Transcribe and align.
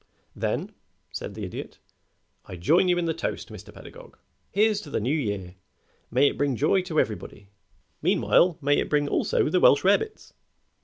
"Then," 0.35 0.73
said 1.11 1.35
the 1.35 1.43
Idiot, 1.45 1.77
"I 2.47 2.55
join 2.55 2.87
you 2.87 2.97
in 2.97 3.05
the 3.05 3.13
toast, 3.13 3.49
Mr. 3.53 3.71
Pedagog. 3.71 4.17
Here's 4.49 4.81
to 4.81 4.89
the 4.89 4.99
New 4.99 5.13
Year: 5.15 5.53
may 6.09 6.27
it 6.27 6.39
bring 6.39 6.55
joy 6.55 6.81
to 6.81 6.99
everybody. 6.99 7.49
Meanwhile 8.01 8.57
may 8.63 8.79
it 8.79 8.89
bring 8.89 9.07
also 9.07 9.47
the 9.47 9.59
Welsh 9.59 9.83
rarebits." 9.83 10.33